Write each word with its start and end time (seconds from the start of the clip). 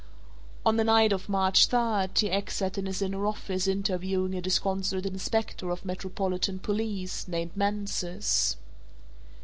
On 0.65 0.77
the 0.77 0.83
night 0.83 1.13
of 1.13 1.29
March 1.29 1.69
3rd, 1.69 2.15
T. 2.15 2.31
X. 2.31 2.55
sat 2.55 2.75
in 2.79 2.87
his 2.87 3.03
inner 3.03 3.27
office 3.27 3.67
interviewing 3.67 4.33
a 4.33 4.41
disconsolate 4.41 5.05
inspector 5.05 5.69
of 5.69 5.85
metropolitan 5.85 6.57
police, 6.57 7.27
named 7.27 7.51
Mansus. 7.55 8.55